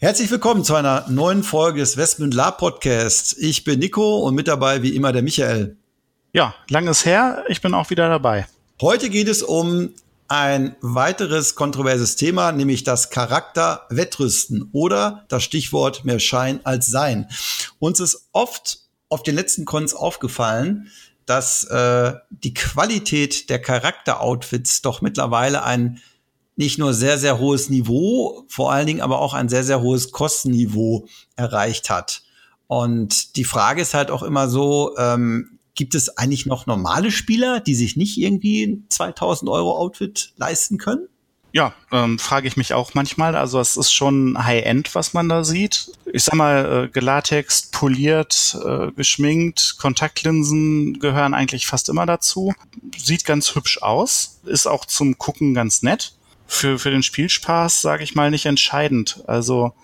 Herzlich 0.00 0.30
willkommen 0.30 0.62
zu 0.62 0.76
einer 0.76 1.06
neuen 1.08 1.42
Folge 1.42 1.80
des 1.80 1.96
Westmund 1.96 2.32
Lab 2.32 2.58
Podcasts. 2.58 3.36
Ich 3.36 3.64
bin 3.64 3.80
Nico 3.80 4.18
und 4.18 4.36
mit 4.36 4.46
dabei 4.46 4.80
wie 4.84 4.94
immer 4.94 5.10
der 5.10 5.22
Michael. 5.22 5.76
Ja, 6.32 6.54
langes 6.68 7.04
her. 7.04 7.42
Ich 7.48 7.60
bin 7.60 7.74
auch 7.74 7.90
wieder 7.90 8.08
dabei. 8.08 8.46
Heute 8.80 9.10
geht 9.10 9.26
es 9.26 9.42
um 9.42 9.90
ein 10.28 10.76
weiteres 10.82 11.56
kontroverses 11.56 12.14
Thema, 12.14 12.52
nämlich 12.52 12.84
das 12.84 13.10
Charakter 13.10 13.86
Wettrüsten 13.90 14.68
oder 14.70 15.24
das 15.26 15.42
Stichwort 15.42 16.04
mehr 16.04 16.20
Schein 16.20 16.60
als 16.62 16.86
Sein. 16.86 17.28
Uns 17.80 17.98
ist 17.98 18.28
oft 18.30 18.78
auf 19.08 19.24
den 19.24 19.34
letzten 19.34 19.64
Cons 19.64 19.94
aufgefallen, 19.94 20.92
dass 21.26 21.64
äh, 21.64 22.12
die 22.30 22.54
Qualität 22.54 23.50
der 23.50 23.60
Charakteroutfits 23.60 24.80
doch 24.80 25.02
mittlerweile 25.02 25.64
ein 25.64 26.00
nicht 26.58 26.76
nur 26.76 26.92
sehr, 26.92 27.18
sehr 27.18 27.38
hohes 27.38 27.70
Niveau, 27.70 28.44
vor 28.48 28.72
allen 28.72 28.88
Dingen 28.88 29.00
aber 29.00 29.20
auch 29.20 29.32
ein 29.32 29.48
sehr, 29.48 29.62
sehr 29.62 29.80
hohes 29.80 30.10
Kostenniveau 30.10 31.06
erreicht 31.36 31.88
hat. 31.88 32.22
Und 32.66 33.36
die 33.36 33.44
Frage 33.44 33.80
ist 33.80 33.94
halt 33.94 34.10
auch 34.10 34.24
immer 34.24 34.48
so, 34.48 34.96
ähm, 34.98 35.60
gibt 35.76 35.94
es 35.94 36.18
eigentlich 36.18 36.46
noch 36.46 36.66
normale 36.66 37.12
Spieler, 37.12 37.60
die 37.60 37.76
sich 37.76 37.96
nicht 37.96 38.18
irgendwie 38.18 38.64
ein 38.64 38.86
2000 38.88 39.48
Euro 39.48 39.78
Outfit 39.78 40.32
leisten 40.36 40.78
können? 40.78 41.06
Ja, 41.52 41.74
ähm, 41.92 42.18
frage 42.18 42.48
ich 42.48 42.56
mich 42.56 42.74
auch 42.74 42.92
manchmal. 42.92 43.36
Also 43.36 43.60
es 43.60 43.76
ist 43.76 43.92
schon 43.92 44.36
High-End, 44.44 44.96
was 44.96 45.14
man 45.14 45.28
da 45.28 45.44
sieht. 45.44 45.92
Ich 46.12 46.24
sag 46.24 46.34
mal, 46.34 46.86
äh, 46.86 46.88
gelatext, 46.88 47.70
poliert, 47.70 48.58
äh, 48.66 48.90
geschminkt, 48.90 49.76
Kontaktlinsen 49.78 50.98
gehören 50.98 51.34
eigentlich 51.34 51.68
fast 51.68 51.88
immer 51.88 52.04
dazu. 52.04 52.52
Sieht 52.96 53.24
ganz 53.24 53.54
hübsch 53.54 53.80
aus, 53.80 54.40
ist 54.44 54.66
auch 54.66 54.84
zum 54.86 55.18
Gucken 55.18 55.54
ganz 55.54 55.82
nett 55.82 56.17
für, 56.48 56.78
für 56.78 56.90
den 56.90 57.04
Spielspaß, 57.04 57.82
sage 57.82 58.02
ich 58.02 58.16
mal, 58.16 58.30
nicht 58.30 58.46
entscheidend. 58.46 59.22
Also 59.26 59.74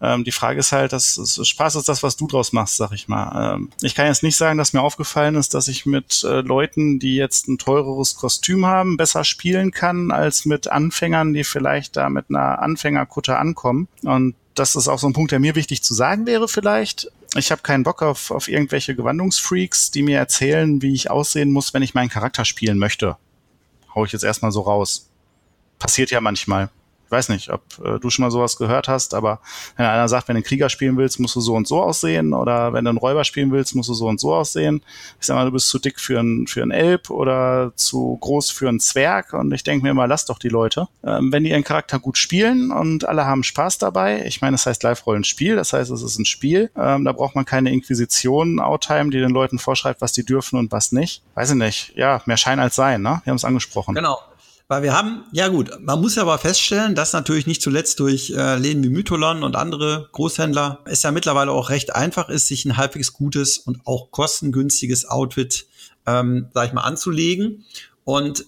ähm, 0.00 0.24
die 0.24 0.32
Frage 0.32 0.60
ist 0.60 0.72
halt, 0.72 0.92
dass, 0.92 1.40
Spaß 1.42 1.74
ist 1.74 1.88
das, 1.88 2.02
was 2.02 2.16
du 2.16 2.28
draus 2.28 2.52
machst, 2.52 2.76
sag 2.76 2.92
ich 2.92 3.08
mal. 3.08 3.54
Ähm, 3.56 3.70
ich 3.82 3.94
kann 3.94 4.06
jetzt 4.06 4.22
nicht 4.22 4.36
sagen, 4.36 4.56
dass 4.56 4.72
mir 4.72 4.82
aufgefallen 4.82 5.34
ist, 5.34 5.52
dass 5.52 5.66
ich 5.66 5.84
mit 5.84 6.22
äh, 6.24 6.40
Leuten, 6.40 7.00
die 7.00 7.16
jetzt 7.16 7.48
ein 7.48 7.58
teureres 7.58 8.14
Kostüm 8.14 8.64
haben, 8.64 8.96
besser 8.96 9.24
spielen 9.24 9.72
kann, 9.72 10.12
als 10.12 10.44
mit 10.44 10.68
Anfängern, 10.68 11.34
die 11.34 11.44
vielleicht 11.44 11.96
da 11.96 12.08
mit 12.08 12.26
einer 12.30 12.62
Anfängerkutte 12.62 13.36
ankommen. 13.36 13.88
Und 14.04 14.36
das 14.54 14.76
ist 14.76 14.86
auch 14.86 14.98
so 15.00 15.08
ein 15.08 15.14
Punkt, 15.14 15.32
der 15.32 15.40
mir 15.40 15.56
wichtig 15.56 15.82
zu 15.82 15.92
sagen 15.92 16.26
wäre 16.26 16.46
vielleicht. 16.46 17.10
Ich 17.34 17.50
habe 17.50 17.62
keinen 17.62 17.82
Bock 17.82 18.02
auf, 18.02 18.30
auf 18.30 18.46
irgendwelche 18.46 18.94
Gewandungsfreaks, 18.94 19.90
die 19.90 20.02
mir 20.02 20.18
erzählen, 20.18 20.82
wie 20.82 20.94
ich 20.94 21.10
aussehen 21.10 21.50
muss, 21.50 21.74
wenn 21.74 21.82
ich 21.82 21.94
meinen 21.94 22.10
Charakter 22.10 22.44
spielen 22.44 22.78
möchte. 22.78 23.16
Hau 23.94 24.04
ich 24.04 24.12
jetzt 24.12 24.24
erstmal 24.24 24.52
so 24.52 24.60
raus 24.60 25.11
passiert 25.78 26.10
ja 26.10 26.20
manchmal. 26.20 26.70
Ich 27.12 27.14
weiß 27.14 27.28
nicht, 27.28 27.50
ob 27.50 27.60
äh, 27.84 27.98
du 27.98 28.08
schon 28.08 28.22
mal 28.22 28.30
sowas 28.30 28.56
gehört 28.56 28.88
hast, 28.88 29.12
aber 29.12 29.40
wenn 29.76 29.84
einer 29.84 30.08
sagt, 30.08 30.28
wenn 30.28 30.34
du 30.34 30.38
einen 30.38 30.44
Krieger 30.44 30.70
spielen 30.70 30.96
willst, 30.96 31.20
musst 31.20 31.36
du 31.36 31.42
so 31.42 31.54
und 31.54 31.68
so 31.68 31.82
aussehen 31.82 32.32
oder 32.32 32.72
wenn 32.72 32.86
du 32.86 32.88
einen 32.88 32.96
Räuber 32.96 33.24
spielen 33.24 33.52
willst, 33.52 33.74
musst 33.74 33.90
du 33.90 33.94
so 33.94 34.06
und 34.06 34.18
so 34.18 34.32
aussehen. 34.32 34.82
Ich 35.20 35.26
sag 35.26 35.34
mal, 35.34 35.44
du 35.44 35.50
bist 35.50 35.68
zu 35.68 35.78
dick 35.78 36.00
für 36.00 36.20
einen 36.20 36.46
für 36.46 36.62
einen 36.62 36.70
Elb 36.70 37.10
oder 37.10 37.72
zu 37.76 38.16
groß 38.18 38.50
für 38.50 38.70
einen 38.70 38.80
Zwerg 38.80 39.34
und 39.34 39.52
ich 39.52 39.62
denke 39.62 39.84
mir 39.84 39.90
immer, 39.90 40.06
lass 40.06 40.24
doch 40.24 40.38
die 40.38 40.48
Leute. 40.48 40.88
Ähm, 41.04 41.30
wenn 41.30 41.44
die 41.44 41.50
ihren 41.50 41.64
Charakter 41.64 41.98
gut 41.98 42.16
spielen 42.16 42.70
und 42.70 43.06
alle 43.06 43.26
haben 43.26 43.42
Spaß 43.42 43.76
dabei, 43.76 44.24
ich 44.24 44.40
meine, 44.40 44.54
das 44.54 44.64
heißt 44.64 44.82
Live-Rollenspiel, 44.82 45.54
das 45.54 45.74
heißt, 45.74 45.90
es 45.90 46.02
ist 46.02 46.18
ein 46.18 46.24
Spiel, 46.24 46.70
ähm, 46.78 47.04
da 47.04 47.12
braucht 47.12 47.34
man 47.34 47.44
keine 47.44 47.72
Inquisition, 47.72 48.58
Outtime, 48.58 49.10
die 49.10 49.20
den 49.20 49.32
Leuten 49.32 49.58
vorschreibt, 49.58 50.00
was 50.00 50.14
die 50.14 50.24
dürfen 50.24 50.58
und 50.58 50.72
was 50.72 50.92
nicht. 50.92 51.22
Weiß 51.34 51.50
ich 51.50 51.56
nicht, 51.56 51.92
ja, 51.94 52.22
mehr 52.24 52.38
Schein 52.38 52.58
als 52.58 52.74
Sein, 52.74 53.02
ne? 53.02 53.20
Wir 53.24 53.32
haben 53.32 53.36
es 53.36 53.44
angesprochen. 53.44 53.94
Genau. 53.94 54.18
Weil 54.72 54.84
wir 54.84 54.94
haben, 54.94 55.26
ja 55.32 55.48
gut, 55.48 55.70
man 55.82 56.00
muss 56.00 56.14
ja 56.14 56.22
aber 56.22 56.38
feststellen, 56.38 56.94
dass 56.94 57.12
natürlich 57.12 57.46
nicht 57.46 57.60
zuletzt 57.60 58.00
durch 58.00 58.30
äh, 58.30 58.56
Läden 58.56 58.82
wie 58.82 58.88
Mytholon 58.88 59.42
und 59.42 59.54
andere 59.54 60.08
Großhändler 60.12 60.78
es 60.86 61.02
ja 61.02 61.10
mittlerweile 61.10 61.50
auch 61.52 61.68
recht 61.68 61.94
einfach 61.94 62.30
ist, 62.30 62.46
sich 62.46 62.64
ein 62.64 62.78
halbwegs 62.78 63.12
gutes 63.12 63.58
und 63.58 63.80
auch 63.84 64.10
kostengünstiges 64.10 65.04
Outfit, 65.04 65.66
ähm, 66.06 66.48
sag 66.54 66.68
ich 66.68 66.72
mal, 66.72 66.84
anzulegen. 66.84 67.66
Und 68.04 68.46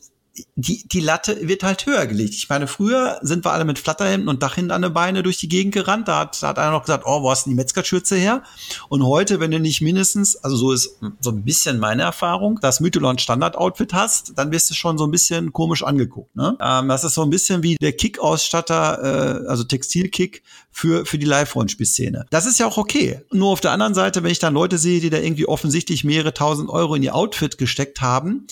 die, 0.56 0.86
die 0.88 1.00
Latte 1.00 1.46
wird 1.46 1.62
halt 1.62 1.86
höher 1.86 2.06
gelegt. 2.06 2.34
Ich 2.34 2.48
meine, 2.48 2.66
früher 2.66 3.18
sind 3.22 3.44
wir 3.44 3.52
alle 3.52 3.64
mit 3.64 3.78
Flatterhemden 3.78 4.28
und 4.28 4.42
Dachhinden 4.42 4.72
an 4.72 4.82
den 4.82 4.92
Beine 4.92 5.22
durch 5.22 5.36
die 5.36 5.48
Gegend 5.48 5.74
gerannt. 5.74 6.08
Da 6.08 6.20
hat, 6.20 6.42
da 6.42 6.48
hat 6.48 6.58
einer 6.58 6.72
noch 6.72 6.82
gesagt, 6.82 7.04
oh, 7.06 7.22
wo 7.22 7.30
hast 7.30 7.46
du 7.46 7.50
die 7.50 7.56
Metzgerschürze 7.56 8.16
her? 8.16 8.42
Und 8.88 9.04
heute, 9.04 9.38
wenn 9.38 9.52
du 9.52 9.60
nicht 9.60 9.80
mindestens, 9.80 10.36
also 10.36 10.56
so 10.56 10.72
ist 10.72 10.98
so 11.20 11.30
ein 11.30 11.44
bisschen 11.44 11.78
meine 11.78 12.02
Erfahrung, 12.02 12.58
das 12.60 12.80
Mytholon 12.80 13.18
Standard-Outfit 13.18 13.94
hast, 13.94 14.32
dann 14.36 14.50
wirst 14.50 14.70
du 14.70 14.74
schon 14.74 14.98
so 14.98 15.06
ein 15.06 15.12
bisschen 15.12 15.52
komisch 15.52 15.84
angeguckt. 15.84 16.34
Ne? 16.34 16.56
Ähm, 16.60 16.88
das 16.88 17.04
ist 17.04 17.14
so 17.14 17.22
ein 17.22 17.30
bisschen 17.30 17.62
wie 17.62 17.76
der 17.76 17.92
Kick-Ausstatter, 17.92 19.44
äh, 19.44 19.48
also 19.48 19.62
Textilkick 19.62 20.42
für, 20.72 21.06
für 21.06 21.18
die 21.18 21.26
Live-Rollenspielszene. 21.26 22.26
Das 22.30 22.46
ist 22.46 22.58
ja 22.58 22.66
auch 22.66 22.76
okay. 22.76 23.20
Nur 23.30 23.50
auf 23.50 23.60
der 23.60 23.70
anderen 23.70 23.94
Seite, 23.94 24.24
wenn 24.24 24.32
ich 24.32 24.40
dann 24.40 24.54
Leute 24.54 24.78
sehe, 24.78 25.00
die 25.00 25.10
da 25.10 25.18
irgendwie 25.18 25.46
offensichtlich 25.46 26.02
mehrere 26.02 26.34
tausend 26.34 26.70
Euro 26.70 26.96
in 26.96 27.04
ihr 27.04 27.14
Outfit 27.14 27.56
gesteckt 27.56 28.00
haben, 28.00 28.48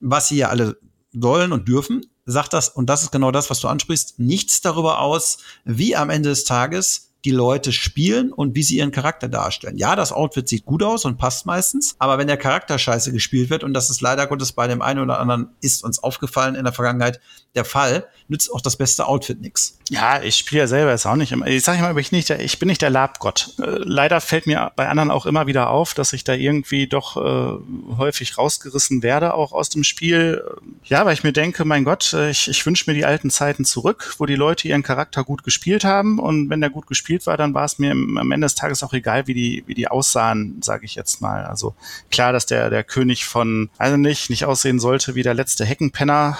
was 0.00 0.28
sie 0.28 0.36
ja 0.36 0.48
alle 0.48 0.76
sollen 1.12 1.52
und 1.52 1.68
dürfen, 1.68 2.06
sagt 2.24 2.52
das, 2.52 2.68
und 2.68 2.86
das 2.86 3.02
ist 3.02 3.12
genau 3.12 3.30
das, 3.30 3.50
was 3.50 3.60
du 3.60 3.68
ansprichst, 3.68 4.18
nichts 4.18 4.60
darüber 4.60 5.00
aus, 5.00 5.38
wie 5.64 5.96
am 5.96 6.10
Ende 6.10 6.28
des 6.30 6.44
Tages 6.44 7.11
die 7.24 7.30
Leute 7.30 7.72
spielen 7.72 8.32
und 8.32 8.54
wie 8.54 8.62
sie 8.62 8.78
ihren 8.78 8.90
Charakter 8.90 9.28
darstellen. 9.28 9.76
Ja, 9.76 9.96
das 9.96 10.12
Outfit 10.12 10.48
sieht 10.48 10.64
gut 10.64 10.82
aus 10.82 11.04
und 11.04 11.18
passt 11.18 11.46
meistens, 11.46 11.94
aber 11.98 12.18
wenn 12.18 12.26
der 12.26 12.36
Charakter 12.36 12.78
scheiße 12.78 13.12
gespielt 13.12 13.50
wird, 13.50 13.64
und 13.64 13.74
das 13.74 13.90
ist 13.90 14.00
leider 14.00 14.26
Gottes 14.26 14.52
bei 14.52 14.66
dem 14.66 14.82
einen 14.82 15.00
oder 15.00 15.20
anderen 15.20 15.50
ist 15.60 15.84
uns 15.84 16.02
aufgefallen 16.02 16.54
in 16.54 16.64
der 16.64 16.72
Vergangenheit 16.72 17.20
der 17.54 17.64
Fall, 17.64 18.06
nützt 18.28 18.52
auch 18.52 18.60
das 18.60 18.76
beste 18.76 19.06
Outfit 19.06 19.40
nix. 19.40 19.78
Ja, 19.90 20.22
ich 20.22 20.36
spiele 20.36 20.60
ja 20.62 20.66
selber 20.66 20.90
jetzt 20.90 21.06
auch 21.06 21.16
nicht 21.16 21.32
immer. 21.32 21.46
Ich 21.46 21.62
sage 21.64 21.78
immer, 21.78 21.94
ich, 21.98 22.12
nicht 22.12 22.30
der, 22.30 22.40
ich 22.40 22.58
bin 22.58 22.68
nicht 22.68 22.80
der 22.80 22.88
Labgott. 22.88 23.54
Äh, 23.58 23.78
leider 23.84 24.20
fällt 24.20 24.46
mir 24.46 24.72
bei 24.74 24.88
anderen 24.88 25.10
auch 25.10 25.26
immer 25.26 25.46
wieder 25.46 25.68
auf, 25.68 25.92
dass 25.92 26.14
ich 26.14 26.24
da 26.24 26.32
irgendwie 26.32 26.86
doch 26.86 27.16
äh, 27.18 27.96
häufig 27.98 28.38
rausgerissen 28.38 29.02
werde, 29.02 29.34
auch 29.34 29.52
aus 29.52 29.68
dem 29.68 29.84
Spiel. 29.84 30.42
Ja, 30.84 31.04
weil 31.04 31.12
ich 31.12 31.24
mir 31.24 31.32
denke, 31.32 31.66
mein 31.66 31.84
Gott, 31.84 32.14
äh, 32.14 32.30
ich, 32.30 32.48
ich 32.48 32.64
wünsche 32.64 32.90
mir 32.90 32.94
die 32.94 33.04
alten 33.04 33.28
Zeiten 33.28 33.66
zurück, 33.66 34.14
wo 34.16 34.24
die 34.24 34.34
Leute 34.34 34.66
ihren 34.66 34.82
Charakter 34.82 35.24
gut 35.24 35.44
gespielt 35.44 35.84
haben 35.84 36.18
und 36.18 36.48
wenn 36.48 36.62
der 36.62 36.70
gut 36.70 36.86
gespielt 36.86 37.11
gespielt 37.12 37.26
war, 37.26 37.36
dann 37.36 37.54
war 37.54 37.64
es 37.64 37.78
mir 37.78 37.92
am 37.92 38.32
Ende 38.32 38.46
des 38.46 38.54
Tages 38.54 38.82
auch 38.82 38.92
egal, 38.92 39.26
wie 39.26 39.34
die, 39.34 39.64
wie 39.66 39.74
die 39.74 39.88
aussahen, 39.88 40.62
sage 40.62 40.84
ich 40.84 40.94
jetzt 40.94 41.20
mal. 41.20 41.44
Also 41.44 41.74
klar, 42.10 42.32
dass 42.32 42.46
der, 42.46 42.70
der 42.70 42.84
König 42.84 43.24
von, 43.26 43.68
also 43.78 43.96
nicht, 43.96 44.30
nicht 44.30 44.46
aussehen 44.46 44.80
sollte 44.80 45.14
wie 45.14 45.22
der 45.22 45.34
letzte 45.34 45.64
Heckenpenner. 45.64 46.38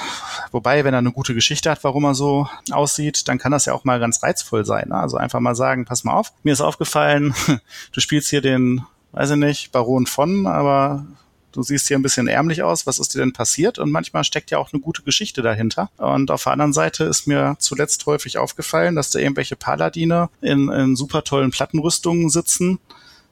Wobei, 0.51 0.85
wenn 0.85 0.95
er 0.95 0.99
eine 0.99 1.13
gute 1.13 1.35
Geschichte 1.35 1.71
hat, 1.71 1.85
warum 1.85 2.05
er 2.05 2.15
so 2.15 2.49
aussieht, 2.71 3.29
dann 3.29 3.39
kann 3.39 3.53
das 3.53 3.67
ja 3.67 3.75
auch 3.75 3.85
mal 3.85 4.01
ganz 4.01 4.23
reizvoll 4.23 4.65
sein. 4.65 4.89
Ne? 4.89 4.97
Also 4.97 5.17
einfach 5.17 5.41
mal 5.41 5.55
sagen, 5.55 5.85
pass 5.85 6.05
mal 6.05 6.15
auf, 6.15 6.33
mir 6.43 6.53
ist 6.53 6.61
aufgefallen, 6.61 7.35
du 7.93 8.01
spielst 8.01 8.31
hier 8.31 8.41
den, 8.41 8.85
weiß 9.13 9.31
ich 9.31 9.37
nicht, 9.37 9.73
Baron 9.73 10.07
von, 10.07 10.47
aber 10.47 11.05
du 11.53 11.63
siehst 11.63 11.89
hier 11.89 11.99
ein 11.99 12.03
bisschen 12.03 12.27
ärmlich 12.27 12.63
aus, 12.63 12.87
was 12.87 12.99
ist 12.99 13.15
dir 13.15 13.21
denn 13.21 13.33
passiert? 13.33 13.79
Und 13.79 13.91
manchmal 13.91 14.25
steckt 14.25 14.51
ja 14.51 14.59
auch 14.59 14.73
eine 14.73 14.81
gute 14.81 15.03
Geschichte 15.03 15.43
dahinter. 15.43 15.91
Und 15.99 16.31
auf 16.31 16.45
der 16.45 16.53
anderen 16.53 16.73
Seite 16.73 17.05
ist 17.05 17.27
mir 17.27 17.57
zuletzt 17.59 18.05
häufig 18.07 18.39
aufgefallen, 18.39 18.97
dass 18.97 19.11
da 19.11 19.19
irgendwelche 19.19 19.57
Paladine 19.57 20.29
in, 20.41 20.69
in 20.69 20.97
super 20.97 21.25
tollen 21.25 21.51
Plattenrüstungen 21.51 22.31
sitzen. 22.31 22.79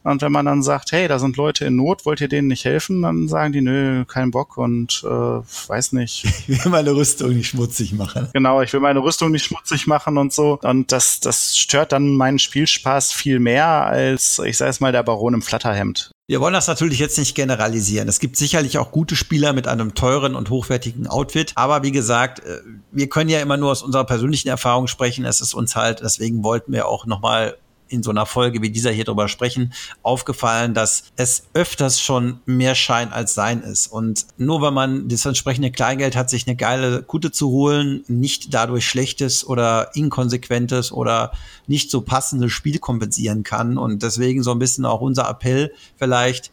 Und 0.02 0.22
wenn 0.22 0.32
man 0.32 0.46
dann 0.46 0.62
sagt, 0.62 0.92
hey, 0.92 1.08
da 1.08 1.18
sind 1.18 1.36
Leute 1.36 1.66
in 1.66 1.76
Not, 1.76 2.06
wollt 2.06 2.20
ihr 2.20 2.28
denen 2.28 2.48
nicht 2.48 2.64
helfen? 2.64 3.02
Dann 3.02 3.28
sagen 3.28 3.52
die, 3.52 3.60
nö, 3.60 4.04
kein 4.06 4.30
Bock 4.30 4.56
und 4.56 5.02
äh, 5.04 5.08
weiß 5.08 5.92
nicht. 5.92 6.26
Ich 6.50 6.64
will 6.64 6.72
meine 6.72 6.92
Rüstung 6.92 7.32
nicht 7.32 7.48
schmutzig 7.48 7.92
machen. 7.92 8.28
Genau, 8.32 8.60
ich 8.60 8.72
will 8.72 8.80
meine 8.80 9.00
Rüstung 9.00 9.30
nicht 9.30 9.44
schmutzig 9.44 9.86
machen 9.86 10.18
und 10.18 10.32
so. 10.32 10.58
Und 10.62 10.90
das, 10.90 11.20
das 11.20 11.56
stört 11.56 11.92
dann 11.92 12.16
meinen 12.16 12.38
Spielspaß 12.38 13.12
viel 13.12 13.38
mehr 13.38 13.66
als, 13.66 14.40
ich 14.40 14.56
sage 14.56 14.70
es 14.70 14.80
mal, 14.80 14.90
der 14.90 15.02
Baron 15.02 15.34
im 15.34 15.42
Flatterhemd. 15.42 16.10
Wir 16.30 16.40
wollen 16.40 16.54
das 16.54 16.68
natürlich 16.68 17.00
jetzt 17.00 17.18
nicht 17.18 17.34
generalisieren. 17.34 18.06
Es 18.08 18.20
gibt 18.20 18.36
sicherlich 18.36 18.78
auch 18.78 18.92
gute 18.92 19.16
Spieler 19.16 19.52
mit 19.52 19.66
einem 19.66 19.94
teuren 19.94 20.36
und 20.36 20.48
hochwertigen 20.48 21.08
Outfit. 21.08 21.50
Aber 21.56 21.82
wie 21.82 21.90
gesagt, 21.90 22.38
äh, 22.38 22.60
wir 22.92 23.08
können 23.08 23.28
ja 23.28 23.40
immer 23.40 23.56
nur 23.56 23.72
aus 23.72 23.82
unserer 23.82 24.04
persönlichen 24.04 24.46
Erfahrung 24.46 24.86
sprechen. 24.86 25.24
Es 25.24 25.40
ist 25.40 25.54
uns 25.54 25.74
halt, 25.74 26.02
deswegen 26.04 26.44
wollten 26.44 26.72
wir 26.72 26.86
auch 26.86 27.04
nochmal 27.04 27.56
in 27.90 28.02
so 28.02 28.10
einer 28.10 28.26
Folge 28.26 28.62
wie 28.62 28.70
dieser 28.70 28.90
hier 28.90 29.04
drüber 29.04 29.28
sprechen, 29.28 29.72
aufgefallen, 30.02 30.74
dass 30.74 31.04
es 31.16 31.44
öfters 31.54 32.00
schon 32.00 32.40
mehr 32.46 32.74
Schein 32.74 33.12
als 33.12 33.34
Sein 33.34 33.62
ist. 33.62 33.88
Und 33.88 34.26
nur 34.38 34.62
wenn 34.62 34.74
man 34.74 35.08
das 35.08 35.26
entsprechende 35.26 35.70
Kleingeld 35.70 36.16
hat, 36.16 36.30
sich 36.30 36.46
eine 36.46 36.56
geile 36.56 37.02
Kutte 37.02 37.32
zu 37.32 37.50
holen, 37.50 38.04
nicht 38.08 38.54
dadurch 38.54 38.86
schlechtes 38.86 39.46
oder 39.46 39.90
inkonsequentes 39.94 40.92
oder 40.92 41.32
nicht 41.66 41.90
so 41.90 42.00
passendes 42.00 42.52
Spiel 42.52 42.78
kompensieren 42.78 43.42
kann. 43.42 43.76
Und 43.76 44.02
deswegen 44.02 44.42
so 44.42 44.52
ein 44.52 44.58
bisschen 44.58 44.84
auch 44.84 45.00
unser 45.00 45.28
Appell 45.28 45.72
vielleicht, 45.96 46.50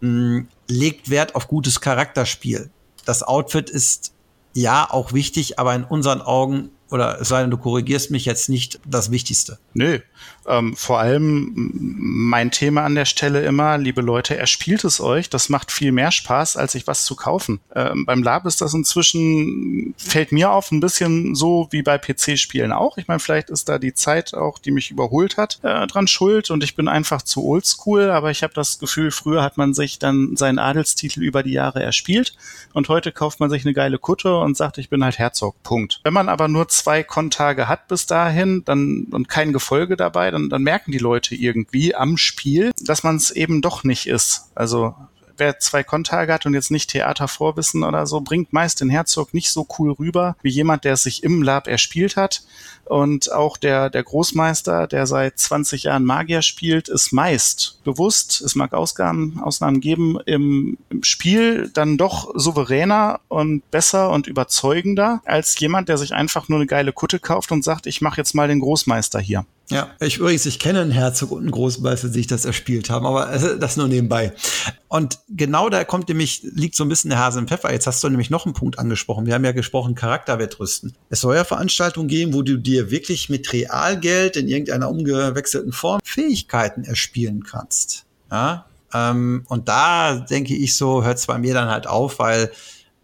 mh, 0.00 0.44
legt 0.68 1.10
Wert 1.10 1.34
auf 1.34 1.48
gutes 1.48 1.80
Charakterspiel. 1.80 2.70
Das 3.04 3.22
Outfit 3.22 3.70
ist 3.70 4.12
ja 4.54 4.88
auch 4.90 5.12
wichtig, 5.12 5.58
aber 5.58 5.74
in 5.74 5.84
unseren 5.84 6.20
Augen 6.20 6.70
oder 6.90 7.24
sei 7.24 7.42
denn, 7.42 7.50
du 7.50 7.58
korrigierst 7.58 8.10
mich 8.10 8.24
jetzt 8.24 8.48
nicht 8.48 8.80
das 8.84 9.10
Wichtigste. 9.10 9.58
Nö, 9.74 10.00
ähm, 10.48 10.74
vor 10.76 10.98
allem 10.98 11.52
mein 11.54 12.50
Thema 12.50 12.84
an 12.84 12.94
der 12.94 13.04
Stelle 13.04 13.42
immer, 13.42 13.76
liebe 13.76 14.00
Leute, 14.00 14.36
er 14.36 14.46
spielt 14.46 14.84
es 14.84 15.00
euch. 15.00 15.28
Das 15.28 15.50
macht 15.50 15.70
viel 15.70 15.92
mehr 15.92 16.10
Spaß, 16.10 16.56
als 16.56 16.72
sich 16.72 16.86
was 16.86 17.04
zu 17.04 17.16
kaufen. 17.16 17.60
Ähm, 17.74 18.06
beim 18.06 18.22
Lab 18.22 18.46
ist 18.46 18.62
das 18.62 18.72
inzwischen, 18.72 19.94
fällt 19.98 20.32
mir 20.32 20.50
auf, 20.50 20.72
ein 20.72 20.80
bisschen 20.80 21.34
so 21.34 21.68
wie 21.70 21.82
bei 21.82 21.98
PC-Spielen 21.98 22.72
auch. 22.72 22.96
Ich 22.96 23.08
meine, 23.08 23.20
vielleicht 23.20 23.50
ist 23.50 23.68
da 23.68 23.78
die 23.78 23.94
Zeit 23.94 24.32
auch, 24.32 24.58
die 24.58 24.70
mich 24.70 24.90
überholt 24.90 25.36
hat, 25.36 25.60
äh, 25.62 25.86
dran 25.86 26.08
schuld 26.08 26.50
und 26.50 26.64
ich 26.64 26.74
bin 26.74 26.88
einfach 26.88 27.22
zu 27.22 27.44
oldschool, 27.44 28.10
aber 28.10 28.30
ich 28.30 28.42
habe 28.42 28.54
das 28.54 28.78
Gefühl, 28.78 29.10
früher 29.10 29.42
hat 29.42 29.58
man 29.58 29.74
sich 29.74 29.98
dann 29.98 30.36
seinen 30.36 30.58
Adelstitel 30.58 31.22
über 31.22 31.42
die 31.42 31.52
Jahre 31.52 31.82
erspielt 31.82 32.34
und 32.72 32.88
heute 32.88 33.12
kauft 33.12 33.40
man 33.40 33.50
sich 33.50 33.64
eine 33.64 33.74
geile 33.74 33.98
Kutte 33.98 34.38
und 34.38 34.56
sagt, 34.56 34.78
ich 34.78 34.88
bin 34.88 35.04
halt 35.04 35.18
Herzog. 35.18 35.62
Punkt. 35.62 36.00
Wenn 36.04 36.14
man 36.14 36.28
aber 36.28 36.48
nur 36.48 36.68
zwei 36.78 37.02
Kontage 37.02 37.68
hat 37.68 37.88
bis 37.88 38.06
dahin 38.06 38.62
dann 38.64 39.06
und 39.10 39.28
kein 39.28 39.52
Gefolge 39.52 39.96
dabei, 39.96 40.30
dann, 40.30 40.48
dann 40.48 40.62
merken 40.62 40.92
die 40.92 40.98
Leute 40.98 41.34
irgendwie 41.34 41.94
am 41.94 42.16
Spiel, 42.16 42.72
dass 42.80 43.02
man 43.02 43.16
es 43.16 43.30
eben 43.30 43.60
doch 43.62 43.84
nicht 43.84 44.06
ist. 44.06 44.50
Also 44.54 44.94
wer 45.38 45.58
zwei 45.58 45.82
Kontage 45.82 46.32
hat 46.32 46.46
und 46.46 46.54
jetzt 46.54 46.70
nicht 46.70 46.90
Theatervorwissen 46.90 47.84
oder 47.84 48.06
so, 48.06 48.20
bringt 48.20 48.52
meist 48.52 48.80
den 48.80 48.90
Herzog 48.90 49.34
nicht 49.34 49.50
so 49.50 49.66
cool 49.78 49.92
rüber 49.92 50.36
wie 50.42 50.50
jemand, 50.50 50.84
der 50.84 50.94
es 50.94 51.02
sich 51.02 51.22
im 51.22 51.42
Lab 51.42 51.68
erspielt 51.68 52.16
hat. 52.16 52.42
Und 52.84 53.30
auch 53.32 53.58
der, 53.58 53.90
der 53.90 54.02
Großmeister, 54.02 54.86
der 54.86 55.06
seit 55.06 55.38
20 55.38 55.84
Jahren 55.84 56.04
Magier 56.04 56.40
spielt, 56.40 56.88
ist 56.88 57.12
meist 57.12 57.80
bewusst, 57.84 58.40
es 58.40 58.54
mag 58.54 58.72
Ausgaben, 58.72 59.40
Ausnahmen 59.42 59.80
geben, 59.80 60.18
im, 60.24 60.78
im 60.88 61.02
Spiel 61.04 61.70
dann 61.74 61.98
doch 61.98 62.32
souveräner 62.34 63.20
und 63.28 63.70
besser 63.70 64.10
und 64.10 64.26
überzeugender 64.26 65.20
als 65.26 65.58
jemand, 65.60 65.90
der 65.90 65.98
sich 65.98 66.14
einfach 66.14 66.48
nur 66.48 66.58
eine 66.58 66.66
geile 66.66 66.92
Kutte 66.92 67.18
kauft 67.18 67.52
und 67.52 67.62
sagt, 67.62 67.86
ich 67.86 68.00
mache 68.00 68.16
jetzt 68.18 68.34
mal 68.34 68.48
den 68.48 68.60
Großmeister 68.60 69.20
hier. 69.20 69.44
Ja, 69.70 69.90
ich 70.00 70.16
übrigens, 70.16 70.46
ich 70.46 70.58
kenne 70.58 70.80
einen 70.80 70.90
Herzog 70.90 71.30
und 71.30 71.40
einen 71.40 71.50
Großmeister, 71.50 72.08
die 72.08 72.14
sich 72.14 72.26
das 72.26 72.46
erspielt 72.46 72.88
haben, 72.88 73.04
aber 73.06 73.26
das 73.58 73.76
nur 73.76 73.86
nebenbei. 73.86 74.32
Und 74.88 75.18
genau 75.28 75.68
da 75.68 75.84
kommt 75.84 76.08
nämlich, 76.08 76.40
liegt 76.42 76.74
so 76.74 76.84
ein 76.84 76.88
bisschen 76.88 77.10
der 77.10 77.18
Hase 77.18 77.38
im 77.38 77.48
Pfeffer. 77.48 77.70
Jetzt 77.70 77.86
hast 77.86 78.02
du 78.02 78.08
nämlich 78.08 78.30
noch 78.30 78.46
einen 78.46 78.54
Punkt 78.54 78.78
angesprochen. 78.78 79.26
Wir 79.26 79.34
haben 79.34 79.44
ja 79.44 79.52
gesprochen, 79.52 79.94
Charakterwettrüsten. 79.94 80.94
Es 81.10 81.20
soll 81.20 81.36
ja 81.36 81.44
Veranstaltungen 81.44 82.08
geben, 82.08 82.32
wo 82.32 82.40
du 82.42 82.56
dir 82.56 82.90
wirklich 82.90 83.28
mit 83.28 83.52
Realgeld 83.52 84.36
in 84.36 84.48
irgendeiner 84.48 84.90
umgewechselten 84.90 85.72
Form 85.72 86.00
Fähigkeiten 86.02 86.84
erspielen 86.84 87.44
kannst. 87.44 88.06
Ja, 88.30 88.64
ähm, 88.94 89.44
und 89.48 89.68
da 89.68 90.14
denke 90.16 90.54
ich 90.54 90.76
so, 90.76 91.04
hört 91.04 91.18
es 91.18 91.26
bei 91.26 91.38
mir 91.38 91.52
dann 91.52 91.68
halt 91.68 91.86
auf, 91.86 92.18
weil 92.18 92.50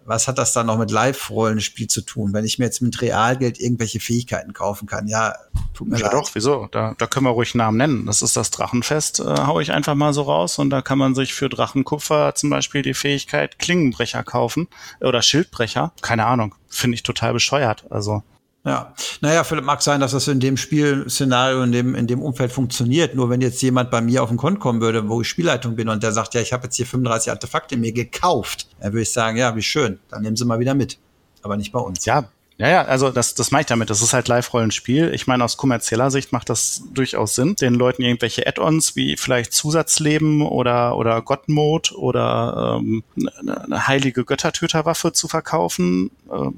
was 0.06 0.28
hat 0.28 0.38
das 0.38 0.52
dann 0.52 0.66
noch 0.66 0.78
mit 0.78 0.90
Live-Rollenspiel 0.90 1.88
zu 1.88 2.02
tun, 2.02 2.32
wenn 2.32 2.44
ich 2.44 2.58
mir 2.58 2.66
jetzt 2.66 2.82
mit 2.82 3.00
Realgeld 3.00 3.60
irgendwelche 3.60 4.00
Fähigkeiten 4.00 4.52
kaufen 4.52 4.86
kann? 4.86 5.08
Ja, 5.08 5.34
tut 5.72 5.88
mir 5.88 5.96
ja, 5.96 6.06
leid. 6.06 6.12
Ja 6.12 6.20
doch, 6.20 6.30
wieso? 6.34 6.68
Da, 6.70 6.94
da 6.98 7.06
können 7.06 7.26
wir 7.26 7.30
ruhig 7.30 7.54
Namen 7.54 7.78
nennen. 7.78 8.06
Das 8.06 8.22
ist 8.22 8.36
das 8.36 8.50
Drachenfest, 8.50 9.20
äh, 9.20 9.24
hau 9.24 9.60
ich 9.60 9.72
einfach 9.72 9.94
mal 9.94 10.12
so 10.12 10.22
raus 10.22 10.58
und 10.58 10.70
da 10.70 10.82
kann 10.82 10.98
man 10.98 11.14
sich 11.14 11.34
für 11.34 11.48
Drachenkupfer 11.48 12.34
zum 12.34 12.50
Beispiel 12.50 12.82
die 12.82 12.94
Fähigkeit 12.94 13.58
Klingenbrecher 13.58 14.22
kaufen 14.22 14.68
oder 15.00 15.22
Schildbrecher. 15.22 15.92
Keine 16.02 16.26
Ahnung, 16.26 16.54
finde 16.68 16.96
ich 16.96 17.02
total 17.02 17.32
bescheuert. 17.32 17.86
Also 17.90 18.22
ja, 18.64 18.94
naja, 19.20 19.44
Philipp, 19.44 19.64
mag 19.64 19.82
sein, 19.82 20.00
dass 20.00 20.12
das 20.12 20.26
in 20.26 20.40
dem 20.40 20.56
Spielszenario, 20.56 21.62
in 21.62 21.72
dem, 21.72 21.94
in 21.94 22.06
dem 22.06 22.22
Umfeld 22.22 22.50
funktioniert. 22.50 23.14
Nur 23.14 23.28
wenn 23.28 23.42
jetzt 23.42 23.60
jemand 23.60 23.90
bei 23.90 24.00
mir 24.00 24.22
auf 24.22 24.30
den 24.30 24.38
Konto 24.38 24.58
kommen 24.58 24.80
würde, 24.80 25.06
wo 25.06 25.20
ich 25.20 25.28
Spielleitung 25.28 25.76
bin 25.76 25.90
und 25.90 26.02
der 26.02 26.12
sagt, 26.12 26.32
ja, 26.32 26.40
ich 26.40 26.54
habe 26.54 26.64
jetzt 26.64 26.76
hier 26.76 26.86
35 26.86 27.30
Artefakte 27.30 27.76
mir 27.76 27.92
gekauft, 27.92 28.68
dann 28.80 28.92
würde 28.92 29.02
ich 29.02 29.12
sagen, 29.12 29.36
ja, 29.36 29.54
wie 29.54 29.62
schön, 29.62 29.98
dann 30.08 30.22
nehmen 30.22 30.36
Sie 30.36 30.46
mal 30.46 30.60
wieder 30.60 30.74
mit. 30.74 30.98
Aber 31.42 31.58
nicht 31.58 31.72
bei 31.72 31.78
uns. 31.78 32.06
Ja, 32.06 32.24
ja, 32.56 32.68
ja, 32.68 32.84
also 32.84 33.10
das, 33.10 33.34
das 33.34 33.50
meine 33.50 33.62
ich 33.62 33.66
damit. 33.66 33.90
Das 33.90 34.00
ist 34.00 34.14
halt 34.14 34.28
Live-Rollenspiel. 34.28 35.12
Ich 35.12 35.26
meine, 35.26 35.44
aus 35.44 35.56
kommerzieller 35.56 36.10
Sicht 36.10 36.32
macht 36.32 36.48
das 36.48 36.84
durchaus 36.94 37.34
Sinn, 37.34 37.56
den 37.56 37.74
Leuten 37.74 38.02
irgendwelche 38.02 38.46
Add-ons 38.46 38.94
wie 38.96 39.16
vielleicht 39.16 39.52
Zusatzleben 39.52 40.40
oder, 40.40 40.96
oder 40.96 41.20
God-Mode 41.20 41.98
oder 41.98 42.78
ähm, 42.80 43.02
eine 43.40 43.88
heilige 43.88 44.24
Göttertöterwaffe 44.24 45.12
zu 45.12 45.26
verkaufen. 45.26 46.12
Ähm, 46.32 46.54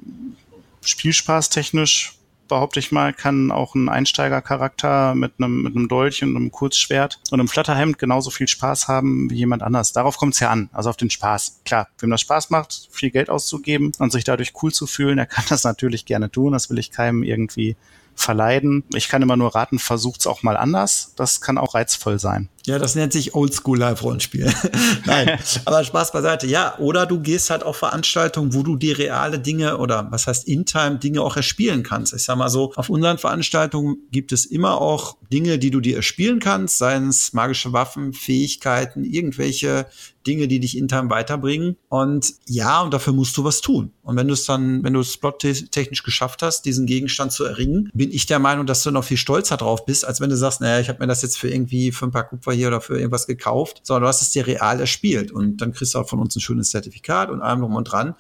Spielspaß 0.87 1.50
technisch 1.50 2.17
behaupte 2.49 2.79
ich 2.79 2.93
mal, 2.93 3.12
kann 3.12 3.50
auch 3.50 3.75
ein 3.75 3.88
Einsteigercharakter 3.88 5.15
mit 5.15 5.35
einem, 5.38 5.62
mit 5.62 5.77
einem 5.77 5.88
Dolch 5.88 6.23
und 6.23 6.37
einem 6.37 6.50
Kurzschwert 6.50 7.21
und 7.31 7.41
einem 7.41 7.49
Flatterhemd 7.49 7.99
genauso 7.99 8.31
viel 8.31 8.49
Spaß 8.49 8.88
haben 8.88 9.31
wie 9.31 9.37
jemand 9.37 9.62
anders. 9.62 9.93
Darauf 9.93 10.17
kommt 10.17 10.35
es 10.35 10.41
ja 10.41 10.50
an, 10.50 10.71
also 10.73 10.91
auf 10.91 10.97
den 10.97 11.11
Spaß. 11.11 11.62
Klar, 11.65 11.88
wem 11.99 12.11
das 12.11 12.21
Spaß 12.21 12.50
macht, 12.50 12.88
viel 12.91 13.11
Geld 13.11 13.31
auszugeben 13.31 13.93
und 13.99 14.12
sich 14.12 14.25
dadurch 14.25 14.53
cool 14.62 14.73
zu 14.73 14.87
fühlen, 14.87 15.17
der 15.17 15.27
kann 15.27 15.44
das 15.49 15.65
natürlich 15.65 16.05
gerne 16.05 16.31
tun. 16.31 16.53
Das 16.53 16.71
will 16.71 16.79
ich 16.79 16.91
keinem 16.91 17.23
irgendwie 17.23 17.77
verleiden. 18.15 18.85
Ich 18.94 19.09
kann 19.09 19.23
immer 19.23 19.37
nur 19.37 19.55
raten, 19.55 19.79
versucht's 19.79 20.27
auch 20.27 20.43
mal 20.43 20.56
anders. 20.56 21.12
Das 21.17 21.41
kann 21.41 21.59
auch 21.59 21.75
reizvoll 21.75 22.19
sein. 22.19 22.49
Ja, 22.67 22.81
das 22.81 22.97
nennt 22.97 23.13
sich 23.13 23.35
Oldschool 23.35 23.79
Live-Rollenspiel. 23.79 24.53
Nein, 25.07 25.39
aber 25.65 25.85
Spaß 25.85 26.11
beiseite. 26.11 26.49
Ja, 26.49 26.77
oder 26.79 27.07
du 27.07 27.21
gehst 27.21 27.49
halt 27.49 27.63
auf 27.63 27.77
Veranstaltungen, 27.77 28.55
wo 28.55 28.65
du 28.65 28.75
die 28.75 28.91
reale 28.91 29.39
Dinge 29.39 29.79
oder 29.79 30.09
was 30.11 30.27
heißt 30.27 30.49
In-Time 30.49 30.99
Dinge 30.99 31.23
auch 31.23 31.37
erspielen 31.37 31.85
kannst. 31.85 32.13
Ich 32.13 32.25
sag 32.25 32.37
mal 32.37 32.49
so, 32.49 32.73
auf 32.75 32.91
unseren 32.91 33.19
Veranstaltungen 33.19 33.99
gibt 34.11 34.33
es 34.33 34.47
immer 34.47 34.81
auch 34.81 35.17
Dinge, 35.33 35.61
die 35.61 35.71
du 35.71 35.81
dir 35.81 35.97
erspielen 35.97 36.41
kannst, 36.41 36.79
seien 36.79 37.09
es 37.09 37.33
magische 37.33 37.73
Waffen, 37.73 38.13
Fähigkeiten, 38.13 39.05
irgendwelche 39.05 39.87
Dinge, 40.27 40.49
die 40.49 40.61
dich 40.61 40.77
intern 40.77 41.09
weiterbringen. 41.09 41.77
Und 41.89 42.35
ja, 42.47 42.83
und 42.83 42.93
dafür 42.93 43.13
musst 43.13 43.37
du 43.37 43.45
was 43.45 43.61
tun. 43.61 43.93
Und 44.03 44.17
wenn 44.17 44.27
du 44.27 44.35
es 44.35 44.45
dann, 44.45 44.83
wenn 44.83 44.93
du 44.93 45.01
es 45.01 45.17
plottechnisch 45.17 46.03
geschafft 46.03 46.43
hast, 46.43 46.65
diesen 46.65 46.87
Gegenstand 46.87 47.33
zu 47.33 47.45
erringen, 47.45 47.91
bin 47.95 48.11
ich 48.11 48.27
der 48.27 48.39
Meinung, 48.39 48.67
dass 48.67 48.83
du 48.83 48.91
noch 48.91 49.05
viel 49.05 49.17
stolzer 49.17 49.57
drauf 49.57 49.87
bist, 49.87 50.05
als 50.05 50.21
wenn 50.21 50.31
du 50.31 50.37
sagst, 50.37 50.61
naja, 50.61 50.81
ich 50.81 50.89
habe 50.89 50.99
mir 50.99 51.07
das 51.07 51.23
jetzt 51.23 51.39
für 51.39 51.49
irgendwie 51.49 51.93
für 51.93 52.07
ein 52.07 52.13
paar 52.13 52.29
Kupfer 52.29 52.53
hier 52.56 52.69
oder 52.69 52.81
für 52.81 52.99
irgendwas 52.99 53.26
gekauft, 53.26 53.81
sondern 53.85 54.03
du 54.03 54.08
hast 54.08 54.23
es 54.23 54.31
dir 54.31 54.47
real 54.47 54.81
erspielt. 54.81 55.31
Und 55.31 55.58
dann 55.58 55.73
kriegst 55.73 55.94
du 55.94 55.99
auch 55.99 56.08
von 56.08 56.19
uns 56.19 56.35
ein 56.35 56.41
schönes 56.41 56.70
Zertifikat 56.70 57.31
und 57.31 57.43
allem 57.43 57.60
drum 57.60 57.77
und 57.77 57.84
dran. 57.84 58.15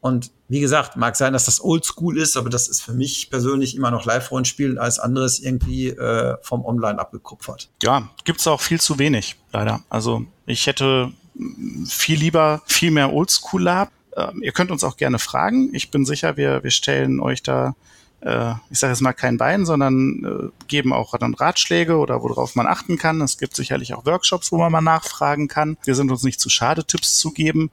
Und 0.00 0.30
wie 0.48 0.60
gesagt, 0.60 0.96
mag 0.96 1.14
sein, 1.14 1.34
dass 1.34 1.44
das 1.44 1.62
oldschool 1.62 2.16
ist, 2.16 2.36
aber 2.36 2.48
das 2.48 2.68
ist 2.68 2.80
für 2.80 2.94
mich 2.94 3.28
persönlich 3.28 3.76
immer 3.76 3.90
noch 3.90 4.06
Live-Rollenspiel 4.06 4.78
als 4.78 4.98
anderes 4.98 5.38
irgendwie 5.38 5.88
äh, 5.88 6.36
vom 6.40 6.64
Online 6.64 6.98
abgekupfert. 6.98 7.68
Ja, 7.82 8.08
gibt's 8.24 8.46
auch 8.46 8.62
viel 8.62 8.80
zu 8.80 8.98
wenig, 8.98 9.36
leider. 9.52 9.82
Also 9.90 10.24
ich 10.46 10.66
hätte 10.66 11.12
viel 11.86 12.18
lieber 12.18 12.62
viel 12.66 12.90
mehr 12.90 13.12
Oldschool 13.12 13.62
Lab. 13.62 13.92
Ähm, 14.16 14.42
ihr 14.42 14.52
könnt 14.52 14.70
uns 14.70 14.84
auch 14.84 14.96
gerne 14.96 15.18
fragen. 15.18 15.74
Ich 15.74 15.90
bin 15.90 16.06
sicher, 16.06 16.36
wir, 16.38 16.62
wir 16.62 16.70
stellen 16.70 17.20
euch 17.20 17.42
da, 17.42 17.76
äh, 18.20 18.52
ich 18.70 18.78
sage 18.78 18.92
jetzt 18.92 19.00
mal 19.00 19.12
kein 19.12 19.38
Bein, 19.38 19.64
sondern 19.64 20.52
äh, 20.52 20.66
geben 20.68 20.92
auch 20.92 21.16
dann 21.18 21.34
Ratschläge 21.34 21.96
oder 21.96 22.22
worauf 22.22 22.54
man 22.54 22.66
achten 22.66 22.98
kann. 22.98 23.20
Es 23.20 23.38
gibt 23.38 23.56
sicherlich 23.56 23.94
auch 23.94 24.06
Workshops, 24.06 24.52
wo 24.52 24.58
man 24.58 24.72
mal 24.72 24.80
nachfragen 24.80 25.48
kann. 25.48 25.76
Wir 25.84 25.94
sind 25.94 26.10
uns 26.10 26.22
nicht 26.22 26.40
zu 26.40 26.50
schade, 26.50 26.84
Tipps 26.84 27.18
zu 27.18 27.32
geben. 27.32 27.70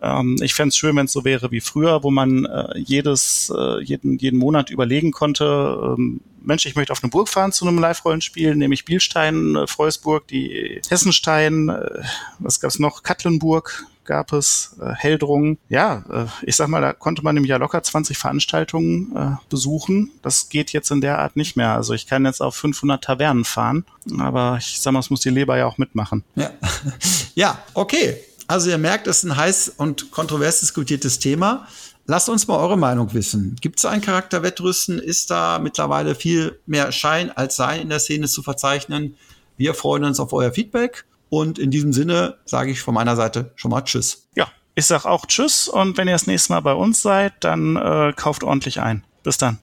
Ähm, 0.00 0.36
ich 0.42 0.54
fände 0.54 0.68
es 0.68 0.76
schön, 0.76 0.96
wenn 0.96 1.06
es 1.06 1.12
so 1.12 1.24
wäre 1.24 1.50
wie 1.50 1.60
früher, 1.60 2.02
wo 2.02 2.10
man 2.10 2.44
äh, 2.44 2.78
jedes, 2.78 3.52
äh, 3.56 3.82
jeden, 3.82 4.18
jeden 4.18 4.38
Monat 4.38 4.70
überlegen 4.70 5.12
konnte, 5.12 5.94
ähm, 5.96 6.20
Mensch, 6.42 6.66
ich 6.66 6.76
möchte 6.76 6.92
auf 6.92 7.02
eine 7.02 7.10
Burg 7.10 7.30
fahren 7.30 7.52
zu 7.52 7.66
einem 7.66 7.78
Live-Rollenspiel, 7.78 8.54
nämlich 8.54 8.84
Bielstein, 8.84 9.56
äh, 9.56 9.66
Freusburg, 9.66 10.28
die 10.28 10.80
Hessenstein, 10.88 11.70
äh, 11.70 12.02
was 12.38 12.60
gab's 12.60 12.78
noch? 12.78 13.02
Katlenburg 13.02 13.86
gab 14.04 14.32
es, 14.32 14.76
äh, 14.80 14.92
Heldrung. 14.94 15.58
Ja, 15.68 16.04
äh, 16.10 16.26
ich 16.46 16.56
sag 16.56 16.68
mal, 16.68 16.80
da 16.80 16.92
konnte 16.92 17.22
man 17.22 17.36
im 17.36 17.44
Jahr 17.44 17.58
locker 17.58 17.82
20 17.82 18.16
Veranstaltungen 18.16 19.14
äh, 19.16 19.36
besuchen. 19.48 20.10
Das 20.22 20.48
geht 20.48 20.72
jetzt 20.72 20.90
in 20.90 21.00
der 21.00 21.18
Art 21.18 21.36
nicht 21.36 21.56
mehr. 21.56 21.74
Also 21.74 21.94
ich 21.94 22.06
kann 22.06 22.24
jetzt 22.24 22.40
auf 22.40 22.56
500 22.56 23.02
Tavernen 23.02 23.44
fahren, 23.44 23.84
aber 24.18 24.56
ich 24.58 24.80
sag 24.80 24.92
mal, 24.92 25.00
es 25.00 25.10
muss 25.10 25.20
die 25.20 25.30
Leber 25.30 25.56
ja 25.56 25.66
auch 25.66 25.78
mitmachen. 25.78 26.24
Ja, 26.34 26.50
ja 27.34 27.58
okay. 27.74 28.16
Also 28.46 28.70
ihr 28.70 28.78
merkt, 28.78 29.06
es 29.06 29.18
ist 29.18 29.24
ein 29.24 29.36
heiß 29.36 29.74
und 29.76 30.10
kontrovers 30.10 30.60
diskutiertes 30.60 31.18
Thema. 31.18 31.66
Lasst 32.06 32.28
uns 32.28 32.46
mal 32.46 32.58
eure 32.58 32.76
Meinung 32.76 33.14
wissen. 33.14 33.56
Gibt 33.62 33.78
es 33.78 33.86
ein 33.86 34.02
Charakterwettrüsten? 34.02 34.98
Ist 34.98 35.30
da 35.30 35.58
mittlerweile 35.58 36.14
viel 36.14 36.60
mehr 36.66 36.92
Schein 36.92 37.30
als 37.30 37.56
Sein 37.56 37.80
in 37.80 37.88
der 37.88 37.98
Szene 37.98 38.28
zu 38.28 38.42
verzeichnen? 38.42 39.16
Wir 39.56 39.72
freuen 39.72 40.04
uns 40.04 40.20
auf 40.20 40.34
euer 40.34 40.52
Feedback. 40.52 41.06
Und 41.34 41.58
in 41.58 41.72
diesem 41.72 41.92
Sinne 41.92 42.36
sage 42.44 42.70
ich 42.70 42.80
von 42.80 42.94
meiner 42.94 43.16
Seite 43.16 43.50
schon 43.56 43.72
mal 43.72 43.82
Tschüss. 43.82 44.28
Ja, 44.36 44.46
ich 44.76 44.86
sage 44.86 45.10
auch 45.10 45.26
Tschüss. 45.26 45.66
Und 45.66 45.98
wenn 45.98 46.06
ihr 46.06 46.14
das 46.14 46.28
nächste 46.28 46.52
Mal 46.52 46.60
bei 46.60 46.74
uns 46.74 47.02
seid, 47.02 47.32
dann 47.40 47.74
äh, 47.74 48.12
kauft 48.14 48.44
ordentlich 48.44 48.80
ein. 48.80 49.02
Bis 49.24 49.36
dann. 49.36 49.58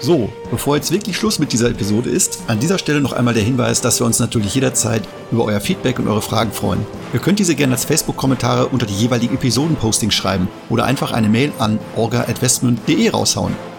So, 0.00 0.30
bevor 0.50 0.76
jetzt 0.76 0.92
wirklich 0.92 1.16
Schluss 1.16 1.38
mit 1.38 1.54
dieser 1.54 1.70
Episode 1.70 2.10
ist, 2.10 2.42
an 2.46 2.60
dieser 2.60 2.76
Stelle 2.76 3.00
noch 3.00 3.14
einmal 3.14 3.32
der 3.32 3.42
Hinweis, 3.42 3.80
dass 3.80 3.98
wir 3.98 4.04
uns 4.04 4.18
natürlich 4.18 4.54
jederzeit 4.54 5.02
über 5.30 5.44
euer 5.46 5.60
Feedback 5.60 5.98
und 5.98 6.08
eure 6.08 6.20
Fragen 6.20 6.52
freuen. 6.52 6.84
Ihr 7.14 7.20
könnt 7.20 7.38
diese 7.38 7.54
gerne 7.54 7.72
als 7.72 7.86
Facebook-Kommentare 7.86 8.66
unter 8.66 8.84
die 8.84 8.96
jeweiligen 8.96 9.36
Episoden-Postings 9.36 10.12
schreiben 10.12 10.48
oder 10.68 10.84
einfach 10.84 11.12
eine 11.12 11.30
Mail 11.30 11.52
an 11.58 11.78
orga.westmund.de 11.96 13.08
raushauen. 13.08 13.71